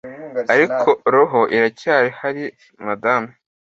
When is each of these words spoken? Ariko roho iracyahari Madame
Ariko 0.53 0.89
roho 1.13 1.39
iracyahari 1.55 2.43
Madame 2.85 3.29